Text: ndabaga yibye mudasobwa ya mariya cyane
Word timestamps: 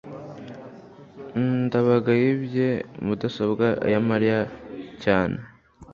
ndabaga 1.63 2.11
yibye 2.21 2.69
mudasobwa 3.05 3.67
ya 3.91 3.99
mariya 4.09 4.39
cyane 5.03 5.37